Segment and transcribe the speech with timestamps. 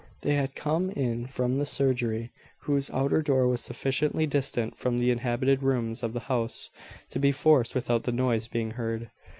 [0.23, 5.11] They had come in from the surgery, whose outer door was sufficiently distant from the
[5.11, 6.71] inhabited rooms of the house
[7.11, 9.11] to be forced without the noise being heard.